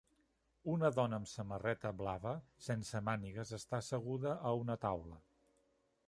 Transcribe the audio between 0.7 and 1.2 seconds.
Una dona